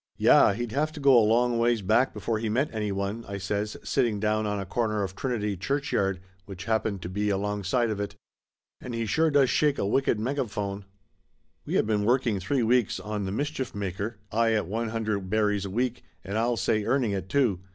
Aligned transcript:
"Yeh! 0.17 0.53
He'd 0.55 0.71
have 0.71 0.91
to 0.93 0.99
go 0.99 1.15
a 1.15 1.21
long 1.21 1.59
ways 1.59 1.83
back 1.83 2.11
before 2.11 2.39
he 2.39 2.49
met 2.49 2.73
anyone," 2.73 3.23
I 3.27 3.37
says, 3.37 3.77
sitting 3.83 4.19
down 4.19 4.47
on 4.47 4.59
a 4.59 4.65
corner 4.65 5.03
of 5.03 5.15
Trinity 5.15 5.55
Churchyard, 5.55 6.19
which 6.47 6.63
happened 6.65 7.03
to 7.03 7.07
be 7.09 7.29
alongside 7.29 7.91
of 7.91 7.99
it. 7.99 8.15
"And, 8.81 8.95
he 8.95 9.05
sure 9.05 9.29
does 9.29 9.51
shake 9.51 9.77
a 9.77 9.85
wicked 9.85 10.19
megaphone!" 10.19 10.85
We 11.67 11.75
had 11.75 11.85
been 11.85 12.03
working 12.03 12.39
three 12.39 12.63
weeks 12.63 12.99
on 12.99 13.25
The 13.25 13.31
Mischief 13.31 13.75
Maker, 13.75 14.17
I 14.31 14.53
at 14.53 14.65
one 14.65 14.89
hundred 14.89 15.29
berries 15.29 15.65
a 15.65 15.69
week, 15.69 16.03
and 16.23 16.35
I'll 16.35 16.57
say 16.57 16.83
earning 16.83 17.11
it 17.11 17.29
too. 17.29 17.59